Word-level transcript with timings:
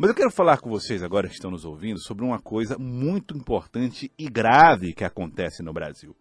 Mas 0.00 0.08
eu 0.08 0.14
quero 0.16 0.30
falar 0.30 0.56
com 0.62 0.70
vocês 0.70 1.02
agora 1.02 1.28
que 1.28 1.34
estão 1.34 1.50
nos 1.50 1.66
ouvindo 1.66 2.00
sobre 2.00 2.24
uma 2.24 2.38
coisa 2.38 2.78
muito 2.78 3.36
importante 3.36 4.10
e 4.18 4.30
grave 4.30 4.94
que 4.94 5.04
acontece 5.04 5.62
no 5.62 5.74
Brasil. 5.74 6.16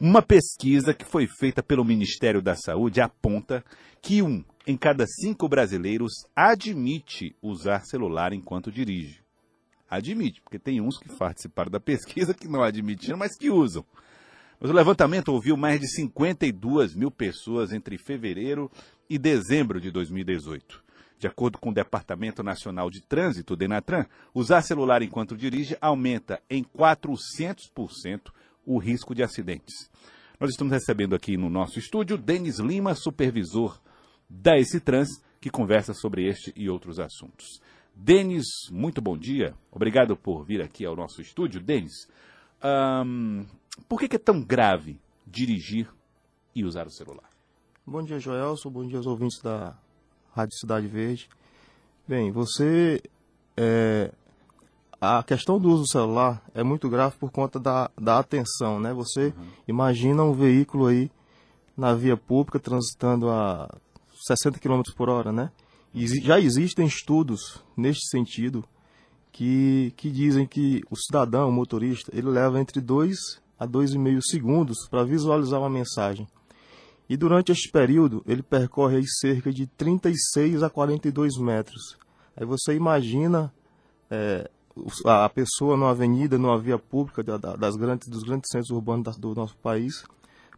Uma 0.00 0.22
pesquisa 0.22 0.94
que 0.94 1.04
foi 1.04 1.26
feita 1.26 1.62
pelo 1.62 1.84
Ministério 1.84 2.40
da 2.40 2.56
Saúde 2.56 2.98
aponta 2.98 3.62
que 4.00 4.22
um 4.22 4.42
em 4.66 4.74
cada 4.74 5.04
cinco 5.06 5.50
brasileiros 5.50 6.12
admite 6.34 7.36
usar 7.42 7.84
celular 7.84 8.32
enquanto 8.32 8.72
dirige. 8.72 9.20
Admite, 9.90 10.40
porque 10.40 10.58
tem 10.58 10.80
uns 10.80 10.96
que 10.96 11.10
participaram 11.10 11.70
da 11.70 11.78
pesquisa 11.78 12.32
que 12.32 12.48
não 12.48 12.62
admitiram, 12.62 13.18
mas 13.18 13.36
que 13.36 13.50
usam. 13.50 13.84
Mas 14.58 14.70
o 14.70 14.74
levantamento 14.74 15.28
ouviu 15.28 15.58
mais 15.58 15.78
de 15.78 15.88
52 15.88 16.94
mil 16.94 17.10
pessoas 17.10 17.70
entre 17.70 17.98
fevereiro 17.98 18.70
e 19.10 19.18
dezembro 19.18 19.78
de 19.78 19.90
2018. 19.90 20.88
De 21.20 21.26
acordo 21.26 21.58
com 21.58 21.68
o 21.68 21.74
Departamento 21.74 22.42
Nacional 22.42 22.88
de 22.88 23.02
Trânsito, 23.02 23.54
Denatran, 23.54 24.06
usar 24.32 24.62
celular 24.62 25.02
enquanto 25.02 25.36
dirige 25.36 25.76
aumenta 25.78 26.40
em 26.48 26.64
400% 26.64 28.32
o 28.64 28.78
risco 28.78 29.14
de 29.14 29.22
acidentes. 29.22 29.90
Nós 30.40 30.48
estamos 30.48 30.72
recebendo 30.72 31.14
aqui 31.14 31.36
no 31.36 31.50
nosso 31.50 31.78
estúdio 31.78 32.16
Denis 32.16 32.58
Lima, 32.58 32.94
supervisor 32.94 33.78
da 34.30 34.52
Trans, 34.82 35.10
que 35.38 35.50
conversa 35.50 35.92
sobre 35.92 36.26
este 36.26 36.54
e 36.56 36.70
outros 36.70 36.98
assuntos. 36.98 37.60
Denis, 37.94 38.46
muito 38.70 39.02
bom 39.02 39.14
dia. 39.14 39.54
Obrigado 39.70 40.16
por 40.16 40.42
vir 40.42 40.62
aqui 40.62 40.86
ao 40.86 40.96
nosso 40.96 41.20
estúdio. 41.20 41.60
Denis, 41.60 42.08
por 43.86 44.00
que, 44.00 44.08
que 44.08 44.16
é 44.16 44.18
tão 44.18 44.40
grave 44.40 44.98
dirigir 45.26 45.86
e 46.54 46.64
usar 46.64 46.86
o 46.86 46.90
celular? 46.90 47.28
Bom 47.86 48.02
dia, 48.02 48.18
Joelson. 48.18 48.70
Bom 48.70 48.86
dia 48.86 48.96
aos 48.96 49.06
ouvintes 49.06 49.38
da 49.42 49.76
Rádio 50.32 50.56
Cidade 50.56 50.86
Verde. 50.86 51.28
Bem, 52.06 52.30
você. 52.30 53.02
É, 53.56 54.10
a 55.00 55.22
questão 55.22 55.58
do 55.58 55.70
uso 55.70 55.82
do 55.82 55.88
celular 55.88 56.42
é 56.54 56.62
muito 56.62 56.88
grave 56.88 57.16
por 57.18 57.30
conta 57.30 57.58
da, 57.58 57.90
da 57.98 58.18
atenção, 58.18 58.78
né? 58.78 58.92
Você 58.92 59.26
uhum. 59.36 59.46
imagina 59.66 60.22
um 60.22 60.32
veículo 60.32 60.86
aí 60.86 61.10
na 61.76 61.94
via 61.94 62.16
pública 62.16 62.60
transitando 62.60 63.30
a 63.30 63.68
60 64.26 64.58
km 64.58 64.82
por 64.94 65.08
hora, 65.08 65.32
né? 65.32 65.50
E 65.94 66.06
já 66.22 66.38
existem 66.38 66.86
estudos 66.86 67.62
neste 67.76 68.08
sentido 68.08 68.64
que, 69.32 69.92
que 69.96 70.10
dizem 70.10 70.46
que 70.46 70.82
o 70.90 70.96
cidadão, 70.96 71.48
o 71.48 71.52
motorista, 71.52 72.10
ele 72.14 72.28
leva 72.28 72.60
entre 72.60 72.80
2 72.80 73.16
a 73.58 73.66
2,5 73.66 74.20
segundos 74.22 74.76
para 74.88 75.04
visualizar 75.04 75.60
uma 75.60 75.70
mensagem. 75.70 76.28
E 77.10 77.16
durante 77.16 77.50
este 77.50 77.68
período, 77.72 78.22
ele 78.24 78.40
percorre 78.40 78.98
aí 78.98 79.04
cerca 79.04 79.52
de 79.52 79.66
36 79.66 80.62
a 80.62 80.70
42 80.70 81.38
metros. 81.38 81.98
Aí 82.36 82.46
você 82.46 82.72
imagina 82.72 83.52
é, 84.08 84.48
a 85.04 85.28
pessoa 85.28 85.76
numa 85.76 85.90
avenida, 85.90 86.38
numa 86.38 86.56
via 86.56 86.78
pública 86.78 87.24
das 87.24 87.74
grandes, 87.74 88.06
dos 88.06 88.22
grandes 88.22 88.48
centros 88.52 88.70
urbanos 88.70 89.16
do 89.16 89.34
nosso 89.34 89.56
país, 89.56 90.04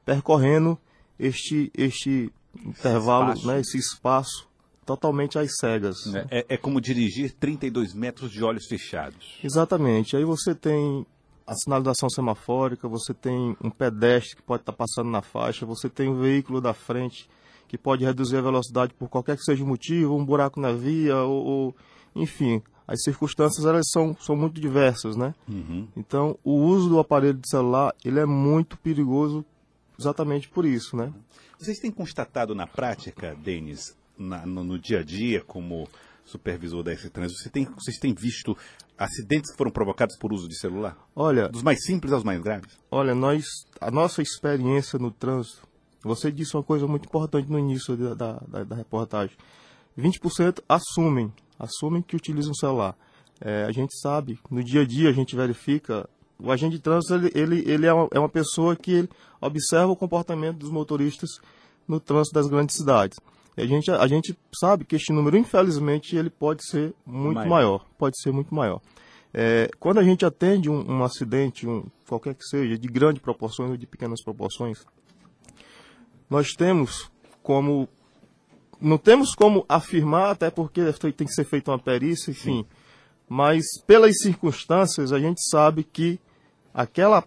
percorrendo 0.05 0.79
este, 1.19 1.73
este 1.75 2.31
intervalo, 2.55 3.33
espaço. 3.33 3.47
Né, 3.47 3.61
esse 3.61 3.79
espaço 3.79 4.47
totalmente 4.85 5.39
às 5.39 5.57
cegas. 5.59 5.97
É, 6.15 6.41
é, 6.41 6.47
é 6.51 6.57
como 6.59 6.83
dirigir 6.83 7.33
32 7.33 7.95
metros 7.95 8.31
de 8.31 8.45
olhos 8.45 8.67
fechados. 8.67 9.39
Exatamente. 9.43 10.19
Aí 10.19 10.25
você 10.27 10.55
tem 10.55 11.07
a 11.47 11.55
sinalização 11.55 12.09
semafórica, 12.09 12.89
você 12.89 13.13
tem 13.13 13.57
um 13.63 13.71
pedestre 13.71 14.37
que 14.37 14.43
pode 14.43 14.63
estar 14.63 14.73
passando 14.73 15.11
na 15.11 15.23
faixa, 15.23 15.67
você 15.67 15.89
tem 15.89 16.09
um 16.09 16.21
veículo 16.21 16.61
da 16.61 16.73
frente 16.73 17.29
que 17.69 17.79
pode 17.79 18.05
reduzir 18.05 18.37
a 18.37 18.43
velocidade 18.43 18.93
por 18.95 19.09
qualquer 19.09 19.37
que 19.37 19.43
seja 19.43 19.65
o 19.65 19.67
motivo, 19.67 20.17
um 20.17 20.25
buraco 20.25 20.61
na 20.61 20.73
via, 20.73 21.17
ou, 21.17 21.45
ou 21.45 21.77
enfim, 22.15 22.63
as 22.87 23.03
circunstâncias 23.03 23.65
elas 23.65 23.87
são, 23.91 24.15
são 24.21 24.37
muito 24.37 24.61
diversas, 24.61 25.17
né? 25.17 25.35
Uhum. 25.49 25.89
Então, 25.97 26.39
o 26.45 26.53
uso 26.53 26.89
do 26.89 26.99
aparelho 26.99 27.39
de 27.39 27.49
celular 27.49 27.95
ele 28.05 28.21
é 28.21 28.27
muito 28.27 28.77
perigoso 28.79 29.45
exatamente 29.99 30.49
por 30.49 30.65
isso, 30.65 30.97
né? 30.97 31.13
Vocês 31.59 31.79
têm 31.79 31.91
constatado 31.91 32.55
na 32.55 32.67
prática, 32.67 33.35
Denis, 33.37 33.97
na, 34.19 34.45
no, 34.45 34.65
no 34.65 34.79
dia 34.79 35.01
a 35.01 35.03
dia, 35.03 35.43
como 35.43 35.89
supervisor 36.25 36.83
da 36.83 36.93
S-Trans, 36.93 37.33
você 37.39 37.49
tem, 37.49 37.65
vocês 37.65 37.99
têm 37.99 38.15
visto 38.15 38.57
acidentes 39.03 39.51
que 39.51 39.57
foram 39.57 39.71
provocados 39.71 40.17
por 40.17 40.33
uso 40.33 40.49
de 40.49 40.57
celular? 40.57 40.97
Olha, 41.15 41.49
dos 41.49 41.63
mais 41.63 41.85
simples 41.85 42.13
aos 42.13 42.23
mais 42.23 42.41
graves. 42.41 42.79
Olha, 42.91 43.15
nós, 43.15 43.45
a 43.81 43.91
nossa 43.91 44.23
experiência 44.23 44.99
no 44.99 45.11
trânsito, 45.11 45.67
você 46.03 46.31
disse 46.31 46.57
uma 46.57 46.63
coisa 46.63 46.87
muito 46.87 47.07
importante 47.07 47.51
no 47.51 47.59
início 47.59 47.97
da, 47.97 48.15
da, 48.15 48.65
da 48.65 48.77
reportagem. 48.77 49.37
20% 49.99 50.63
assumem, 50.69 51.33
assumem 51.59 52.03
que 52.03 52.17
utilizam 52.17 52.53
o 52.53 52.57
celular. 52.57 52.97
É, 53.41 53.65
a 53.65 53.73
gente 53.73 53.99
sabe, 53.99 54.39
no 54.51 54.63
dia 54.63 54.83
a 54.83 54.87
dia 54.87 55.11
a 55.11 55.13
gente 55.13 55.35
verifica, 55.35 56.09
o 56.39 56.51
agente 56.51 56.77
de 56.77 56.83
trânsito 56.83 57.15
ele, 57.15 57.33
ele, 57.35 57.71
ele 57.71 57.87
é, 57.87 57.93
uma, 57.93 58.09
é 58.13 58.19
uma 58.19 58.29
pessoa 58.29 58.77
que 58.77 59.09
observa 59.41 59.91
o 59.91 59.97
comportamento 59.97 60.59
dos 60.59 60.71
motoristas 60.71 61.31
no 61.87 61.99
trânsito 61.99 62.35
das 62.35 62.47
grandes 62.47 62.77
cidades. 62.77 63.19
A 63.57 63.67
gente, 63.67 63.91
a 63.91 64.07
gente 64.07 64.39
sabe 64.55 64.85
que 64.85 64.97
este 64.97 65.13
número, 65.13 65.37
infelizmente, 65.37 66.17
ele 66.17 66.31
pode 66.31 66.67
ser 66.67 66.95
muito 67.05 67.37
maior. 67.37 67.49
maior 67.49 67.87
pode 67.99 68.21
ser 68.21 68.33
muito 68.33 68.55
maior. 68.55 68.81
É, 69.35 69.71
quando 69.79 69.99
a 69.99 70.03
gente 70.03 70.25
atende 70.25 70.71
um, 70.71 70.91
um 70.91 71.05
acidente, 71.05 71.67
um, 71.67 71.85
qualquer 72.07 72.35
que 72.35 72.45
seja, 72.45 72.79
de 72.79 72.89
grande 72.89 73.21
proporções 73.21 73.71
ou 73.71 73.77
de 73.77 73.87
pequenas 73.87 74.23
proporções, 74.23 74.85
nós 76.29 76.53
temos 76.53 77.11
como. 77.43 77.89
Não 78.81 78.99
temos 78.99 79.35
como 79.35 79.65
afirmar, 79.69 80.31
até 80.33 80.51
porque 80.51 80.81
tem 81.17 81.27
que 81.27 81.33
ser 81.33 81.45
feita 81.45 81.71
uma 81.71 81.79
perícia, 81.79 82.33
enfim. 82.33 82.63
Sim. 82.63 82.67
Mas 83.29 83.65
pelas 83.87 84.19
circunstâncias, 84.19 85.13
a 85.13 85.21
gente 85.21 85.41
sabe 85.49 85.85
que 85.85 86.19
aquela 86.75 87.23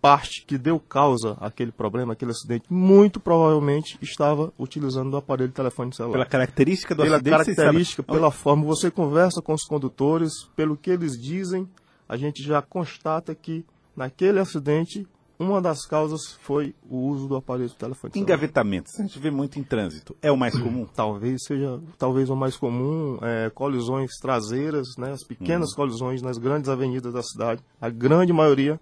parte 0.00 0.44
que 0.46 0.56
deu 0.56 0.78
causa 0.78 1.36
àquele 1.40 1.72
problema, 1.72 2.12
aquele 2.12 2.30
acidente, 2.30 2.64
muito 2.70 3.18
provavelmente 3.18 3.98
estava 4.00 4.52
utilizando 4.58 5.14
o 5.14 5.16
aparelho 5.16 5.48
de 5.48 5.54
telefone 5.54 5.94
celular. 5.94 6.12
Pela 6.12 6.26
característica 6.26 6.94
do 6.94 7.02
pela 7.02 7.16
acidente? 7.16 7.34
Pela 7.34 7.44
característica, 7.44 8.02
pela 8.02 8.30
forma, 8.30 8.64
você 8.64 8.90
conversa 8.90 9.42
com 9.42 9.52
os 9.52 9.64
condutores, 9.64 10.32
pelo 10.54 10.76
que 10.76 10.90
eles 10.90 11.12
dizem, 11.20 11.68
a 12.08 12.16
gente 12.16 12.42
já 12.42 12.62
constata 12.62 13.34
que 13.34 13.64
naquele 13.96 14.38
acidente 14.38 15.06
uma 15.38 15.62
das 15.62 15.86
causas 15.86 16.32
foi 16.40 16.74
o 16.90 16.96
uso 16.96 17.28
do 17.28 17.36
aparelho 17.36 17.68
de 17.68 17.76
telefone 17.76 18.12
celular. 18.12 18.32
Engavetamentos, 18.32 18.98
a 18.98 19.02
gente 19.02 19.18
vê 19.18 19.30
muito 19.30 19.58
em 19.58 19.62
trânsito. 19.62 20.16
É 20.20 20.32
o 20.32 20.36
mais 20.36 20.54
comum? 20.58 20.84
talvez 20.84 21.44
seja, 21.44 21.80
talvez 21.96 22.28
o 22.28 22.34
mais 22.34 22.56
comum, 22.56 23.18
é, 23.22 23.48
colisões 23.50 24.10
traseiras, 24.20 24.88
né, 24.98 25.12
as 25.12 25.24
pequenas 25.24 25.72
hum. 25.72 25.76
colisões 25.76 26.22
nas 26.22 26.38
grandes 26.38 26.68
avenidas 26.68 27.12
da 27.12 27.22
cidade. 27.22 27.62
A 27.80 27.88
grande 27.88 28.32
maioria 28.32 28.80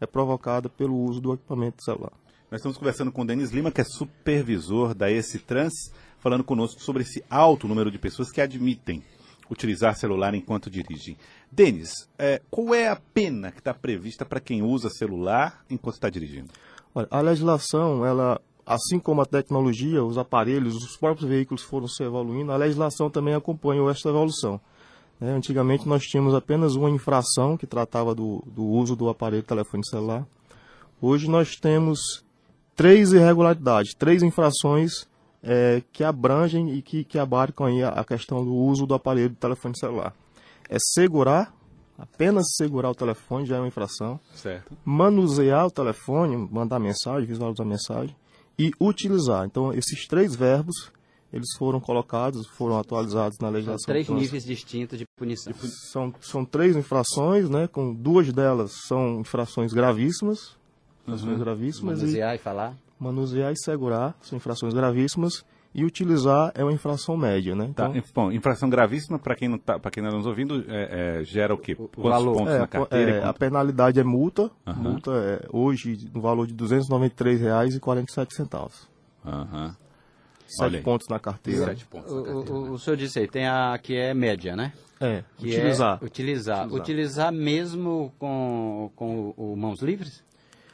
é 0.00 0.06
provocada 0.06 0.68
pelo 0.68 0.96
uso 0.96 1.20
do 1.20 1.32
equipamento 1.34 1.82
celular. 1.82 2.12
Nós 2.50 2.60
estamos 2.60 2.78
conversando 2.78 3.12
com 3.12 3.22
o 3.22 3.26
Denis 3.26 3.50
Lima, 3.50 3.70
que 3.70 3.80
é 3.80 3.84
supervisor 3.84 4.94
da 4.94 5.10
esse 5.10 5.38
Trans, 5.38 5.92
falando 6.18 6.42
conosco 6.42 6.80
sobre 6.80 7.02
esse 7.02 7.22
alto 7.28 7.68
número 7.68 7.90
de 7.90 7.98
pessoas 7.98 8.30
que 8.30 8.40
admitem 8.40 9.02
utilizar 9.50 9.96
celular 9.96 10.34
enquanto 10.34 10.70
dirigem. 10.70 11.16
Denis, 11.50 11.90
é, 12.18 12.40
qual 12.50 12.74
é 12.74 12.88
a 12.88 12.96
pena 12.96 13.50
que 13.50 13.58
está 13.58 13.72
prevista 13.72 14.24
para 14.24 14.40
quem 14.40 14.62
usa 14.62 14.90
celular 14.90 15.64
enquanto 15.70 15.94
está 15.94 16.10
dirigindo? 16.10 16.48
Olha, 16.94 17.08
a 17.10 17.20
legislação, 17.20 18.04
ela, 18.04 18.40
assim 18.66 18.98
como 18.98 19.20
a 19.20 19.26
tecnologia, 19.26 20.02
os 20.04 20.18
aparelhos, 20.18 20.74
os 20.74 20.96
próprios 20.96 21.28
veículos 21.28 21.62
foram 21.62 21.86
se 21.86 22.02
evoluindo, 22.02 22.52
a 22.52 22.56
legislação 22.56 23.10
também 23.10 23.34
acompanhou 23.34 23.90
essa 23.90 24.08
evolução. 24.08 24.60
Né? 25.20 25.32
Antigamente 25.32 25.88
nós 25.88 26.04
tínhamos 26.04 26.34
apenas 26.34 26.74
uma 26.74 26.90
infração 26.90 27.56
que 27.56 27.66
tratava 27.66 28.14
do, 28.14 28.42
do 28.46 28.64
uso 28.64 28.94
do 28.94 29.08
aparelho 29.08 29.42
de 29.42 29.48
telefone 29.48 29.86
celular. 29.86 30.26
Hoje 31.00 31.28
nós 31.28 31.56
temos 31.56 32.24
três 32.74 33.12
irregularidades, 33.12 33.94
três 33.94 34.22
infrações 34.22 35.06
é, 35.42 35.82
que 35.92 36.02
abrangem 36.02 36.74
e 36.74 36.82
que, 36.82 37.04
que 37.04 37.18
abarcam 37.18 37.66
aí 37.66 37.82
a, 37.82 37.90
a, 37.90 38.04
questão 38.04 38.44
do 38.44 38.54
uso 38.54 38.86
do 38.86 38.94
aparelho 38.94 39.30
de 39.30 39.36
telefone 39.36 39.78
celular. 39.78 40.12
É 40.68 40.76
segurar, 40.94 41.54
apenas 41.96 42.44
segurar 42.56 42.90
o 42.90 42.94
telefone 42.94 43.46
já 43.46 43.56
é 43.56 43.60
uma 43.60 43.68
infração. 43.68 44.18
Certo. 44.34 44.76
Manusear 44.84 45.66
o 45.66 45.70
telefone, 45.70 46.36
mandar 46.36 46.78
mensagem, 46.78 47.26
visualizar 47.26 47.66
mensagem. 47.66 48.14
E 48.60 48.72
utilizar. 48.80 49.44
Então, 49.46 49.72
esses 49.72 50.04
três 50.08 50.34
verbos 50.34 50.90
eles 51.32 51.48
foram 51.58 51.80
colocados, 51.80 52.46
foram 52.46 52.78
atualizados 52.78 53.38
na 53.38 53.48
legislação. 53.48 53.84
São 53.84 53.92
três 53.92 54.08
níveis 54.08 54.44
distintos 54.44 54.98
de 54.98 55.04
punição. 55.16 55.52
São, 55.92 56.14
são 56.20 56.44
três 56.44 56.74
infrações, 56.74 57.50
né? 57.50 57.68
Com 57.68 57.92
duas 57.92 58.32
delas 58.32 58.72
são 58.86 59.20
infrações 59.20 59.72
gravíssimas. 59.72 60.56
Infrações 61.02 61.32
uhum. 61.32 61.38
gravíssimas. 61.38 61.98
Manusear 61.98 62.32
e, 62.32 62.36
e 62.36 62.38
falar? 62.38 62.74
Manusear 62.98 63.52
e 63.52 63.58
segurar 63.58 64.16
são 64.22 64.36
infrações 64.36 64.72
gravíssimas 64.72 65.44
e 65.74 65.84
utilizar 65.84 66.50
é 66.54 66.64
uma 66.64 66.72
infração 66.72 67.16
média, 67.16 67.54
né? 67.54 67.70
Tá, 67.74 67.88
então, 67.88 68.00
tá. 68.00 68.08
Bom, 68.14 68.32
infração 68.32 68.70
gravíssima 68.70 69.18
para 69.18 69.34
quem 69.34 69.48
não 69.48 69.58
tá, 69.58 69.78
para 69.78 69.90
quem 69.90 70.02
não 70.02 70.08
está 70.08 70.18
nos 70.18 70.26
ouvindo 70.26 70.64
é, 70.66 71.20
é, 71.20 71.24
gera 71.24 71.54
o 71.54 71.58
quê? 71.58 71.76
O, 71.78 71.88
Quantos 71.88 72.10
valor. 72.10 72.36
pontos 72.36 72.54
é, 72.54 72.58
na 72.58 72.66
carteira? 72.66 73.12
É, 73.12 73.24
a 73.24 73.34
penalidade 73.34 74.00
é 74.00 74.04
multa, 74.04 74.50
uhum. 74.66 74.74
multa 74.74 75.10
é, 75.12 75.46
hoje 75.52 76.10
no 76.14 76.20
valor 76.20 76.46
de 76.46 76.54
R$ 76.54 76.80
293,47. 76.80 78.88
Aham. 79.24 79.66
Uhum. 79.66 79.87
Sete 80.48 80.78
pontos 80.78 81.08
na 81.08 81.18
carteira. 81.18 81.66
Sete 81.66 81.84
pontos. 81.84 82.10
O, 82.10 82.16
o, 82.16 82.70
o 82.72 82.78
senhor 82.78 82.96
disse 82.96 83.18
aí, 83.18 83.28
tem 83.28 83.46
a 83.46 83.78
que 83.82 83.94
é 83.94 84.14
média, 84.14 84.56
né? 84.56 84.72
É, 85.00 85.22
Que 85.36 85.46
utilizar. 85.48 85.98
É 86.00 86.04
utilizar. 86.04 86.58
Utilizar. 86.66 86.80
Utilizar 86.82 87.32
mesmo 87.32 88.12
com, 88.18 88.90
com 88.96 89.34
o, 89.36 89.52
o 89.52 89.56
mãos 89.56 89.80
livres? 89.82 90.24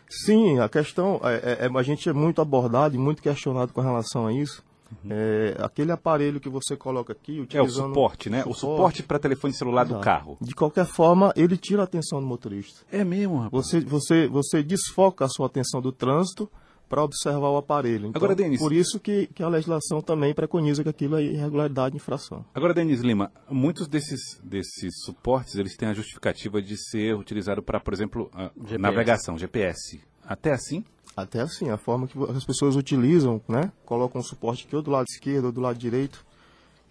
Sim, 0.08 0.60
a 0.60 0.68
questão, 0.68 1.20
é, 1.24 1.34
é- 1.34 1.66
é- 1.66 1.78
a 1.78 1.82
gente 1.82 2.08
é 2.08 2.12
muito 2.12 2.40
abordado 2.40 2.94
e 2.94 2.98
muito 2.98 3.20
questionado 3.20 3.72
com 3.72 3.80
relação 3.80 4.26
a 4.26 4.32
isso. 4.32 4.62
É, 5.10 5.56
aquele 5.58 5.90
aparelho 5.90 6.38
que 6.38 6.48
você 6.48 6.76
coloca 6.76 7.12
aqui, 7.12 7.38
É 7.38 7.40
o 7.40 7.42
utilizando... 7.64 7.88
suporte, 7.88 8.30
né? 8.30 8.44
O 8.46 8.54
suporte 8.54 9.02
para 9.02 9.18
telefone 9.18 9.52
celular 9.52 9.84
do 9.84 9.94
Exato. 9.94 10.04
carro. 10.04 10.38
De 10.40 10.54
qualquer 10.54 10.86
forma, 10.86 11.32
ele 11.34 11.56
tira 11.56 11.82
a 11.82 11.84
atenção 11.84 12.20
do 12.20 12.26
motorista. 12.26 12.80
É 12.92 13.02
mesmo, 13.02 13.38
rapaz. 13.38 13.66
Você, 13.66 13.80
você, 13.80 14.28
você 14.28 14.62
desfoca 14.62 15.24
a 15.24 15.28
sua 15.28 15.46
atenção 15.46 15.80
do 15.82 15.90
trânsito 15.90 16.48
para 16.94 17.02
observar 17.02 17.48
o 17.48 17.56
aparelho. 17.56 18.06
Então, 18.06 18.20
Agora, 18.20 18.36
Denis- 18.36 18.60
Por 18.60 18.72
isso 18.72 19.00
que, 19.00 19.26
que 19.34 19.42
a 19.42 19.48
legislação 19.48 20.00
também 20.00 20.32
preconiza 20.32 20.84
que 20.84 20.88
aquilo 20.88 21.16
é 21.16 21.24
irregularidade 21.24 21.96
e 21.96 21.98
infração. 21.98 22.44
Agora, 22.54 22.72
Denis 22.72 23.00
Lima, 23.00 23.32
muitos 23.50 23.88
desses, 23.88 24.40
desses 24.44 25.02
suportes, 25.04 25.56
eles 25.56 25.76
têm 25.76 25.88
a 25.88 25.92
justificativa 25.92 26.62
de 26.62 26.76
ser 26.76 27.16
utilizado 27.16 27.60
para, 27.64 27.80
por 27.80 27.92
exemplo, 27.92 28.30
a 28.32 28.44
GPS. 28.54 28.78
navegação, 28.78 29.36
GPS. 29.36 30.00
Até 30.24 30.52
assim? 30.52 30.84
Até 31.16 31.40
assim, 31.40 31.68
a 31.68 31.76
forma 31.76 32.06
que 32.06 32.16
as 32.30 32.44
pessoas 32.44 32.76
utilizam, 32.76 33.40
né? 33.48 33.72
Colocam 33.84 34.20
um 34.20 34.24
suporte 34.24 34.64
aqui 34.64 34.76
ou 34.76 34.82
do 34.82 34.92
lado 34.92 35.06
esquerdo 35.08 35.46
ou 35.46 35.52
do 35.52 35.60
lado 35.60 35.76
direito. 35.76 36.24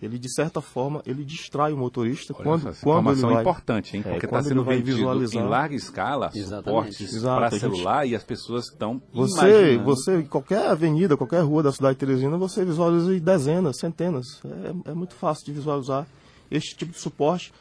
Ele, 0.04 0.20
de 0.20 0.34
certa 0.34 0.60
forma, 0.62 1.02
ele 1.06 1.24
distrai 1.24 1.72
o 1.74 1.78
motorista 1.78 2.34
Olha 2.34 2.44
quando, 2.44 2.68
essa 2.70 2.82
quando 2.84 2.96
ele 2.96 3.12
informação 3.12 3.30
vai... 3.30 3.38
é 3.38 3.42
importante, 3.42 3.96
hein? 3.98 4.04
É, 4.06 4.10
Porque 4.12 4.26
está 4.26 4.38
quando 4.38 4.44
sendo 4.48 4.60
ele 4.62 4.66
vai 4.66 4.78
vendido 4.78 4.98
visualizar- 4.98 5.44
em 5.44 5.48
larga 5.48 5.76
escala 5.76 6.32
Exatamente. 6.36 6.94
suportes 6.94 7.22
para 7.24 7.50
gente- 7.50 7.60
celular 7.60 8.06
e 8.08 8.16
as 8.16 8.24
pessoas 8.24 8.66
estão 8.66 9.02
Você, 9.14 9.40
imaginando. 9.48 9.84
você, 9.86 10.18
em 10.20 10.26
qualquer 10.26 10.68
avenida, 10.68 11.16
qualquer 11.18 11.42
rua 11.42 11.64
da 11.64 11.72
cidade 11.72 11.96
de 11.96 12.00
Teresina, 12.06 12.38
você 12.38 12.66
visualiza 12.66 13.16
em 13.16 13.20
dezenas, 13.20 13.78
centenas. 13.80 14.42
É, 14.86 14.92
é 14.92 14.94
muito 14.94 15.14
fácil 15.16 15.46
de 15.46 15.54
visualizar 15.54 16.06
este 16.52 16.76
tipo 16.76 16.92
de 16.92 17.00
suporte. 17.00 17.54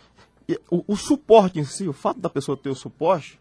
E 0.49 0.59
o, 0.71 0.83
o 0.89 0.97
suporte 0.97 1.61
em 1.61 1.65
si, 1.65 1.87
o 1.89 1.93
fato 1.93 2.19
da 2.21 2.29
pessoa 2.29 2.57
ter 2.57 2.69
o 2.71 2.75
suporte, 2.75 3.39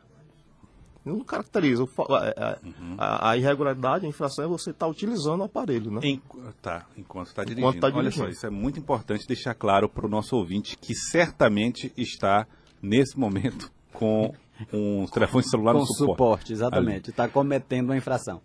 não 1.05 1.19
caracteriza. 1.23 1.83
Uhum. 1.83 2.95
a- 2.97 3.29
a 3.31 3.37
irregularidade, 3.37 4.05
a 4.05 4.09
infração 4.09 4.45
é 4.45 4.47
você 4.47 4.71
estar 4.71 4.87
utilizando 4.87 5.41
o 5.41 5.43
aparelho, 5.43 5.91
né? 5.91 5.99
Em- 6.03 6.21
tá, 6.61 6.85
enquanto 6.97 7.27
está 7.27 7.43
dirigindo. 7.43 7.67
Enquanto 7.67 7.81
tá 7.81 7.87
Olha 7.87 8.09
dirigindo. 8.09 8.25
só, 8.25 8.29
isso 8.31 8.45
é 8.45 8.49
muito 8.49 8.79
importante 8.79 9.27
deixar 9.27 9.53
claro 9.53 9.89
para 9.89 10.05
o 10.05 10.09
nosso 10.09 10.35
ouvinte 10.35 10.77
que 10.77 10.93
certamente 10.93 11.91
está, 11.97 12.45
nesse 12.81 13.17
momento, 13.17 13.71
com 13.93 14.33
um 14.71 15.05
telefone 15.07 15.43
celular 15.43 15.73
com 15.73 15.79
no 15.79 15.85
suporte. 15.87 16.11
suporte, 16.11 16.53
exatamente. 16.53 17.09
Está 17.09 17.27
cometendo 17.27 17.85
uma 17.89 17.97
infração. 17.97 18.41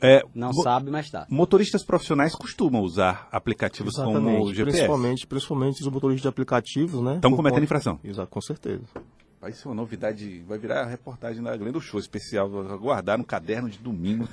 É, 0.00 0.22
Não 0.34 0.52
sabe, 0.52 0.90
mas 0.90 1.06
está. 1.06 1.26
Motoristas 1.30 1.82
profissionais 1.82 2.34
costumam 2.34 2.82
usar 2.82 3.28
aplicativos 3.32 3.94
como 3.96 4.10
o 4.10 4.12
Exatamente. 4.18 4.54
GPS. 4.54 4.76
Principalmente, 4.76 5.26
principalmente 5.26 5.80
os 5.80 5.88
motoristas 5.88 6.22
de 6.22 6.28
aplicativos, 6.28 7.02
né? 7.02 7.14
Estão 7.14 7.30
cometendo 7.30 7.54
conta- 7.60 7.64
infração. 7.64 7.98
Exato, 8.04 8.30
com 8.30 8.40
certeza. 8.42 8.82
Vai 9.40 9.52
ser 9.52 9.68
uma 9.68 9.74
novidade, 9.74 10.42
vai 10.46 10.58
virar 10.58 10.82
a 10.82 10.86
reportagem 10.86 11.42
da 11.42 11.56
Glenda 11.56 11.78
Show 11.78 12.00
especial, 12.00 12.48
vou 12.48 12.72
aguardar 12.72 13.18
no 13.18 13.24
caderno 13.24 13.68
de 13.68 13.78
domingo. 13.78 14.26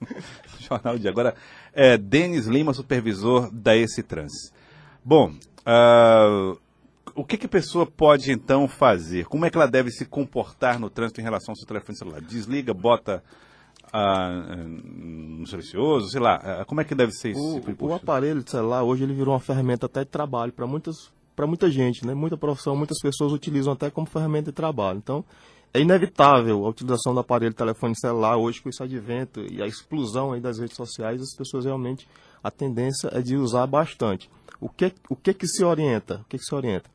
Jornal 0.58 0.98
de 0.98 1.08
agora. 1.08 1.34
É, 1.72 1.96
Denis 1.96 2.46
Lima, 2.46 2.74
supervisor 2.74 3.50
da 3.52 3.76
Esse 3.76 4.02
Trans. 4.02 4.52
Bom, 5.04 5.32
ah, 5.64 6.56
o 7.14 7.24
que, 7.24 7.36
que 7.36 7.46
a 7.46 7.48
pessoa 7.48 7.86
pode 7.86 8.32
então 8.32 8.66
fazer? 8.66 9.26
Como 9.26 9.44
é 9.44 9.50
que 9.50 9.56
ela 9.56 9.68
deve 9.68 9.90
se 9.90 10.04
comportar 10.04 10.78
no 10.78 10.90
trânsito 10.90 11.20
em 11.20 11.24
relação 11.24 11.52
ao 11.52 11.56
seu 11.56 11.66
telefone 11.66 11.96
celular? 11.96 12.20
Desliga, 12.20 12.74
bota 12.74 13.22
ah, 13.92 14.56
no 14.56 15.46
silencioso, 15.46 16.10
sei 16.10 16.20
lá. 16.20 16.36
ah, 16.36 16.64
como 16.64 16.80
é 16.80 16.84
que 16.84 16.94
deve 16.94 17.12
ser 17.12 17.30
isso? 17.30 17.60
O, 17.78 17.86
o 17.86 17.94
aparelho 17.94 18.42
de 18.42 18.50
celular 18.50 18.82
hoje 18.82 19.04
ele 19.04 19.14
virou 19.14 19.32
uma 19.32 19.40
ferramenta 19.40 19.86
até 19.86 20.00
de 20.00 20.10
trabalho 20.10 20.52
para 20.52 20.66
muitas 20.66 21.12
para 21.40 21.46
muita 21.46 21.70
gente, 21.70 22.06
né? 22.06 22.12
Muita 22.12 22.36
profissão, 22.36 22.76
muitas 22.76 22.98
pessoas 23.00 23.32
utilizam 23.32 23.72
até 23.72 23.90
como 23.90 24.06
ferramenta 24.06 24.50
de 24.50 24.54
trabalho. 24.54 24.98
Então, 24.98 25.24
é 25.72 25.80
inevitável 25.80 26.66
a 26.66 26.68
utilização 26.68 27.14
do 27.14 27.20
aparelho 27.20 27.54
telefone 27.54 27.98
celular 27.98 28.36
hoje 28.36 28.60
com 28.60 28.68
esse 28.68 28.82
advento 28.82 29.40
e 29.50 29.62
a 29.62 29.66
explosão 29.66 30.34
aí 30.34 30.40
das 30.40 30.58
redes 30.58 30.76
sociais, 30.76 31.22
as 31.22 31.34
pessoas 31.34 31.64
realmente 31.64 32.06
a 32.44 32.50
tendência 32.50 33.08
é 33.14 33.22
de 33.22 33.38
usar 33.38 33.66
bastante. 33.66 34.30
O 34.60 34.68
que 34.68 34.92
o 35.08 35.16
que 35.16 35.32
que 35.32 35.46
se 35.46 35.64
orienta? 35.64 36.16
O 36.16 36.24
que 36.24 36.36
que 36.36 36.44
se 36.44 36.54
orienta? 36.54 36.90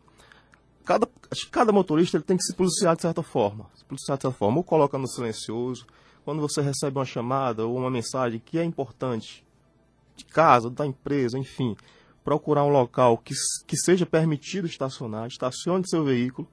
Cada, 0.86 1.10
cada 1.50 1.72
motorista 1.72 2.18
ele 2.18 2.24
tem 2.24 2.38
que 2.38 2.44
se 2.44 2.54
policiar 2.54 2.96
de 2.96 3.02
certa 3.02 3.24
forma. 3.24 3.66
Se 3.74 3.84
policiar 3.84 4.16
de 4.16 4.22
certa 4.22 4.38
forma. 4.38 4.58
Ou 4.58 4.64
coloca 4.64 4.96
no 5.00 5.08
silencioso. 5.08 5.88
Quando 6.24 6.40
você 6.40 6.62
recebe 6.62 7.00
uma 7.00 7.06
chamada 7.06 7.66
ou 7.66 7.76
uma 7.76 7.90
mensagem 7.90 8.40
que 8.46 8.60
é 8.60 8.64
importante, 8.64 9.44
de 10.16 10.24
casa, 10.26 10.70
da 10.70 10.86
empresa, 10.86 11.36
enfim, 11.40 11.76
procurar 12.26 12.64
um 12.66 12.70
local 12.70 13.20
que, 13.20 13.36
que 13.68 13.78
seja 13.78 14.04
permitido 14.04 14.66
estacionar, 14.66 15.28
estacione 15.28 15.88
seu 15.88 16.04
veículo, 16.04 16.48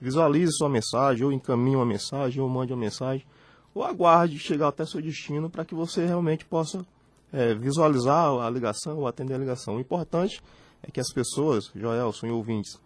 visualize 0.00 0.52
sua 0.52 0.68
mensagem, 0.68 1.24
ou 1.24 1.32
encaminhe 1.32 1.74
uma 1.74 1.84
mensagem, 1.84 2.40
ou 2.40 2.48
mande 2.48 2.72
uma 2.72 2.78
mensagem, 2.78 3.26
ou 3.74 3.82
aguarde 3.82 4.38
chegar 4.38 4.68
até 4.68 4.86
seu 4.86 5.02
destino 5.02 5.50
para 5.50 5.64
que 5.64 5.74
você 5.74 6.06
realmente 6.06 6.44
possa 6.44 6.86
é, 7.32 7.54
visualizar 7.54 8.30
a 8.38 8.48
ligação 8.48 8.98
ou 8.98 9.08
atender 9.08 9.34
a 9.34 9.38
ligação. 9.38 9.76
O 9.76 9.80
importante 9.80 10.40
é 10.80 10.92
que 10.92 11.00
as 11.00 11.12
pessoas, 11.12 11.72
Joelson 11.74 12.28
e 12.28 12.30
ouvintes, 12.30 12.80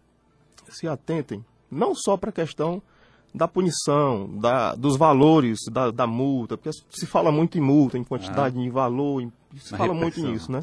se 0.71 0.89
atentem 0.89 1.45
não 1.71 1.95
só 1.95 2.17
para 2.17 2.31
a 2.31 2.33
questão 2.33 2.83
da 3.35 3.47
punição, 3.47 4.29
da, 4.39 4.75
dos 4.75 4.97
valores 4.97 5.59
da, 5.71 5.91
da 5.91 6.07
multa, 6.07 6.57
porque 6.57 6.71
se 6.91 7.07
fala 7.07 7.31
muito 7.31 7.57
em 7.59 7.61
multa, 7.61 7.97
em 7.99 8.05
quantidade, 8.05 8.59
em 8.59 8.71
valor, 8.71 9.21
em- 9.23 9.33
se 9.59 9.71
fala 9.77 9.95
muito 9.95 10.17
repressão. 10.17 10.31
nisso, 10.33 10.53
né? 10.53 10.63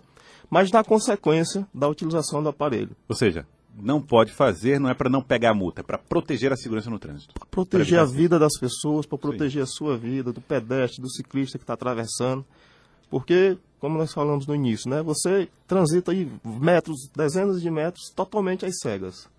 Mas 0.49 0.71
na 0.71 0.83
consequência 0.83 1.67
da 1.73 1.87
utilização 1.87 2.41
do 2.43 2.49
aparelho. 2.49 2.91
Ou 3.09 3.15
seja, 3.15 3.45
não 3.79 4.01
pode 4.01 4.31
fazer, 4.31 4.79
não 4.79 4.89
é 4.89 4.93
para 4.93 5.09
não 5.09 5.21
pegar 5.21 5.51
a 5.51 5.53
multa, 5.53 5.81
é 5.81 5.83
para 5.83 5.97
proteger 5.97 6.51
a 6.51 6.55
segurança 6.57 6.89
no 6.89 6.97
trânsito. 6.99 7.33
Para 7.33 7.45
proteger 7.47 7.99
a 7.99 8.05
vida 8.05 8.39
das 8.39 8.57
pessoas, 8.59 9.05
para 9.05 9.17
proteger 9.17 9.61
a 9.63 9.67
sua 9.67 9.97
vida, 9.97 10.31
do 10.33 10.41
pedestre, 10.41 11.01
do 11.01 11.09
ciclista 11.11 11.57
que 11.57 11.63
está 11.63 11.73
atravessando. 11.73 12.45
Porque, 13.09 13.57
como 13.79 13.97
nós 13.97 14.13
falamos 14.13 14.45
no 14.47 14.55
início, 14.55 14.89
né? 14.89 15.01
Você 15.03 15.47
transita 15.67 16.11
aí 16.11 16.29
metros, 16.43 17.09
dezenas 17.15 17.61
de 17.61 17.69
metros 17.71 18.11
totalmente 18.15 18.65
às 18.65 18.79
cegas. 18.81 19.29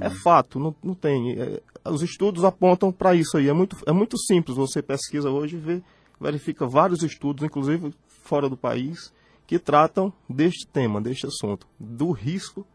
É 0.00 0.10
fato, 0.10 0.58
não, 0.58 0.74
não 0.82 0.94
tem. 0.94 1.32
é, 1.38 1.62
os 1.88 2.02
estudos 2.02 2.44
apontam 2.44 2.90
para 2.90 3.14
isso 3.14 3.36
aí. 3.36 3.48
É 3.48 3.52
muito, 3.52 3.76
é 3.86 3.92
muito 3.92 4.18
simples. 4.18 4.56
Você 4.56 4.82
pesquisa 4.82 5.30
hoje 5.30 5.56
e 5.56 5.60
vê, 5.60 5.82
verifica 6.20 6.66
vários 6.66 7.02
estudos, 7.02 7.44
inclusive 7.44 7.94
fora 8.08 8.48
do 8.48 8.56
país, 8.56 9.12
que 9.46 9.58
tratam 9.58 10.12
deste 10.28 10.66
tema, 10.66 11.00
deste 11.00 11.26
assunto, 11.26 11.66
do 11.78 12.10
risco 12.10 12.66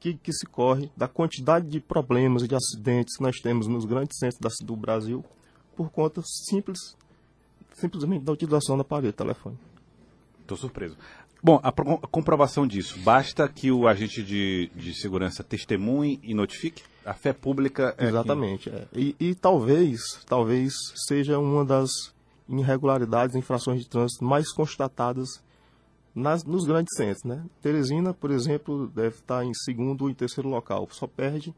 que, 0.00 0.14
que 0.14 0.32
se 0.32 0.46
corre, 0.46 0.90
da 0.96 1.06
quantidade 1.06 1.68
de 1.68 1.78
problemas 1.78 2.42
e 2.42 2.48
de 2.48 2.54
acidentes 2.56 3.16
que 3.16 3.22
nós 3.22 3.36
temos 3.36 3.66
nos 3.68 3.84
grandes 3.84 4.18
centros 4.18 4.40
da- 4.40 4.66
do 4.66 4.74
Brasil, 4.74 5.24
por 5.76 5.90
conta 5.90 6.20
simples, 6.24 6.96
simplesmente 7.74 8.24
da 8.24 8.32
utilização 8.32 8.76
do 8.76 8.80
aparelho 8.80 9.12
telefone. 9.12 9.56
Estou 10.50 10.58
surpreso. 10.58 10.96
Bom, 11.42 11.60
a, 11.62 11.70
pro- 11.70 11.94
a 12.02 12.06
comprovação 12.08 12.66
disso, 12.66 12.98
basta 13.00 13.48
que 13.48 13.70
o 13.70 13.86
agente 13.86 14.20
de, 14.22 14.68
de 14.74 14.92
segurança 14.94 15.44
testemunhe 15.44 16.18
e 16.24 16.34
notifique? 16.34 16.82
A 17.04 17.14
fé 17.14 17.32
pública 17.32 17.94
é. 17.96 18.08
Exatamente. 18.08 18.68
é. 18.68 18.86
E, 18.92 19.14
e 19.20 19.34
talvez, 19.34 20.00
talvez 20.26 20.72
seja 21.06 21.38
uma 21.38 21.64
das 21.64 21.90
irregularidades, 22.48 23.36
infrações 23.36 23.80
de 23.80 23.88
trânsito 23.88 24.24
mais 24.24 24.52
constatadas 24.52 25.40
nas, 26.14 26.42
nos 26.44 26.66
grandes 26.66 26.94
centros, 26.96 27.22
né? 27.24 27.44
Teresina, 27.62 28.12
por 28.12 28.32
exemplo, 28.32 28.88
deve 28.88 29.14
estar 29.16 29.44
em 29.44 29.54
segundo 29.54 30.10
em 30.10 30.14
terceiro 30.14 30.48
local. 30.48 30.88
Só 30.90 31.06
perde 31.06 31.54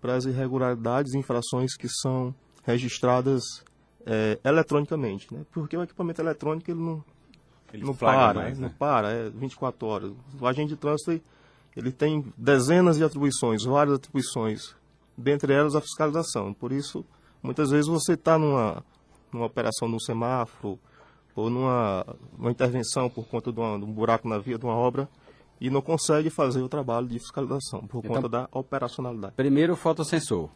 para 0.00 0.14
as 0.14 0.24
irregularidades 0.24 1.12
e 1.12 1.18
infrações 1.18 1.76
que 1.76 1.88
são 1.88 2.32
registradas 2.64 3.42
é, 4.06 4.38
eletronicamente, 4.44 5.26
né? 5.34 5.44
Porque 5.52 5.76
o 5.76 5.82
equipamento 5.82 6.22
eletrônico 6.22 6.70
ele 6.70 6.80
não, 6.80 7.00
que 7.00 7.11
ele 7.72 7.84
não 7.84 7.94
para, 7.94 8.34
mais, 8.34 8.58
não 8.58 8.68
né? 8.68 8.74
para, 8.78 9.10
é 9.10 9.30
24 9.30 9.86
horas. 9.86 10.12
O 10.40 10.46
agente 10.46 10.68
de 10.70 10.76
trânsito 10.76 11.20
ele 11.76 11.90
tem 11.92 12.24
dezenas 12.36 12.96
de 12.98 13.04
atribuições, 13.04 13.64
várias 13.64 13.96
atribuições, 13.96 14.74
dentre 15.16 15.52
elas 15.52 15.74
a 15.74 15.80
fiscalização. 15.80 16.52
Por 16.52 16.70
isso, 16.72 17.04
muitas 17.42 17.70
vezes 17.70 17.86
você 17.86 18.12
está 18.12 18.38
numa, 18.38 18.84
numa 19.32 19.46
operação 19.46 19.88
num 19.88 19.98
semáforo 20.00 20.78
ou 21.34 21.48
numa, 21.48 22.04
numa 22.36 22.50
intervenção 22.50 23.08
por 23.08 23.26
conta 23.26 23.50
de, 23.50 23.58
uma- 23.58 23.78
de 23.78 23.84
um 23.84 23.92
buraco 23.92 24.28
na 24.28 24.38
via 24.38 24.58
de 24.58 24.64
uma 24.66 24.74
obra 24.74 25.08
e 25.60 25.70
não 25.70 25.80
consegue 25.80 26.28
fazer 26.28 26.60
o 26.60 26.68
trabalho 26.68 27.06
de 27.06 27.18
fiscalização 27.18 27.86
por 27.86 27.98
Então- 28.04 28.16
conta 28.16 28.28
da 28.28 28.48
operacionalidade. 28.52 29.32
Primeiro, 29.34 29.72
o 29.72 29.76
fotossensor. 29.76 30.50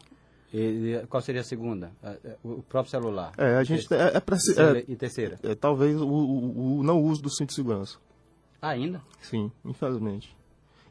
E, 0.53 1.01
qual 1.09 1.21
seria 1.21 1.41
a 1.41 1.43
segunda? 1.43 1.91
É, 2.01 2.17
é, 2.23 2.35
O 2.43 2.61
próprio 2.63 2.89
celular. 2.89 3.33
É, 3.37 3.55
a 3.57 3.63
gente 3.63 3.93
é, 3.93 4.15
é, 4.15 4.19
Terceira 4.19 4.79
é, 4.79 4.85
E 4.87 4.95
terceira. 4.95 5.39
é, 5.43 5.55
talvez 5.55 5.99
o, 5.99 6.07
o, 6.07 6.79
o 6.79 6.83
não 6.83 7.01
uso 7.01 7.21
do 7.21 7.29
cinto 7.29 7.49
de 7.49 7.55
segurança. 7.55 7.97
Ainda? 8.61 9.01
Sim, 9.21 9.51
infelizmente. 9.65 10.35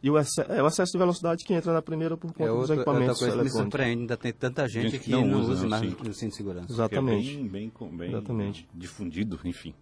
E 0.02 0.10
o, 0.10 0.18
exce- 0.18 0.44
é, 0.48 0.62
o 0.62 0.66
excesso 0.68 0.92
de 0.92 0.98
velocidade 0.98 1.42
que 1.44 1.52
entra 1.54 1.72
na 1.72 1.80
primeira 1.82 2.16
por 2.16 2.32
conta 2.32 2.44
É 2.44 2.46
dos 2.48 2.58
outra, 2.70 2.75
outra 2.76 2.82
equipamentos 2.92 3.18
coisa 3.18 3.36
que 3.38 3.42
me 3.44 3.50
surpreende. 3.50 4.00
Ainda 4.02 4.16
tem 4.16 4.32
tanta 4.32 4.68
gente, 4.68 4.82
Gente 4.90 4.98
que 4.98 5.04
que 5.06 5.10
não 5.10 5.26
não, 5.26 5.40
usa, 5.40 5.52
usa 5.52 5.68
mais 5.68 5.82
o 5.82 6.12
cinto 6.12 6.30
de 6.30 6.36
segurança. 6.36 6.70
Exatamente. 6.72 7.30
É 7.30 7.34
bem, 7.48 7.48
bem, 7.48 7.72
bem 7.96 8.08
Exatamente. 8.10 8.68
difundido, 8.75 9.40
enfim. 9.44 9.75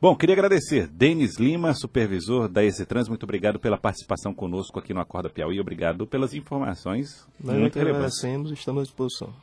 Bom, 0.00 0.14
queria 0.14 0.34
agradecer. 0.34 0.86
Denis 0.86 1.38
Lima, 1.38 1.74
supervisor 1.74 2.48
da 2.48 2.60
Trans, 2.86 3.08
muito 3.08 3.24
obrigado 3.24 3.58
pela 3.58 3.76
participação 3.76 4.32
conosco 4.32 4.78
aqui 4.78 4.94
no 4.94 5.00
Acorda 5.00 5.28
Piauí. 5.28 5.58
Obrigado 5.58 6.06
pelas 6.06 6.32
informações. 6.34 7.26
Nós 7.40 7.56
muito 7.56 7.76
relevantes. 7.76 8.22
agradecemos 8.22 8.50
e 8.52 8.54
estamos 8.54 8.82
à 8.82 8.84
disposição. 8.84 9.34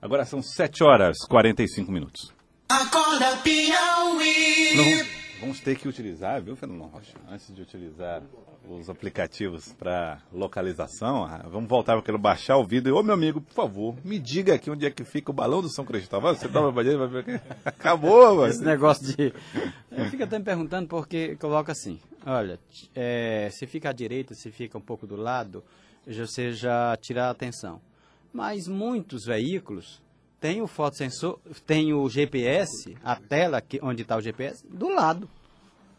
Agora 0.00 0.24
são 0.24 0.40
7 0.40 0.82
horas 0.82 1.18
e 1.22 1.28
45 1.28 1.92
minutos. 1.92 2.32
Acorda 2.66 3.36
Piauí. 3.44 4.74
Não, 4.74 5.06
vamos 5.40 5.60
ter 5.60 5.76
que 5.76 5.86
utilizar, 5.86 6.40
viu, 6.40 6.56
Fernando 6.56 6.84
Rocha? 6.84 7.18
Antes 7.30 7.54
de 7.54 7.60
utilizar 7.60 8.22
os 8.68 8.88
aplicativos 8.88 9.72
para 9.72 10.18
localização, 10.32 11.24
ah, 11.24 11.44
vamos 11.50 11.68
voltar 11.68 12.00
para 12.00 12.18
baixar 12.18 12.56
o 12.56 12.64
vídeo. 12.64 12.96
Ô, 12.96 13.02
meu 13.02 13.14
amigo, 13.14 13.40
por 13.40 13.52
favor, 13.52 13.96
me 14.04 14.18
diga 14.18 14.54
aqui 14.54 14.70
onde 14.70 14.86
é 14.86 14.90
que 14.90 15.04
fica 15.04 15.30
o 15.30 15.34
balão 15.34 15.60
do 15.60 15.68
São 15.68 15.84
Cristóvão. 15.84 16.34
Você 16.34 16.48
toma 16.48 16.70
banheiro, 16.70 16.98
vai 16.98 17.08
ver 17.08 17.36
aqui. 17.36 17.44
Acabou, 17.64 18.36
mano. 18.36 18.46
Esse 18.46 18.62
negócio 18.62 19.04
de. 19.04 19.32
Eu 20.10 20.12
fico 20.12 20.24
até 20.24 20.40
me 20.40 20.44
perguntando 20.44 20.88
porque 20.88 21.36
coloca 21.36 21.70
assim: 21.70 22.00
olha, 22.26 22.58
é, 22.96 23.48
se 23.52 23.64
fica 23.64 23.90
à 23.90 23.92
direita, 23.92 24.34
se 24.34 24.50
fica 24.50 24.76
um 24.76 24.80
pouco 24.80 25.06
do 25.06 25.14
lado, 25.14 25.62
já 26.04 26.26
seja 26.26 26.96
tirar 27.00 27.28
a 27.28 27.30
atenção. 27.30 27.80
Mas 28.32 28.66
muitos 28.66 29.24
veículos 29.24 30.02
têm 30.40 30.60
o 30.62 30.66
fotossensor, 30.66 31.38
tem 31.64 31.94
o 31.94 32.08
GPS, 32.08 32.96
a 33.04 33.14
tela 33.14 33.60
que, 33.60 33.78
onde 33.84 34.02
está 34.02 34.16
o 34.16 34.20
GPS, 34.20 34.66
do 34.66 34.88
lado. 34.88 35.30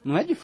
Não 0.04 0.18
é 0.18 0.26
de 0.26 0.36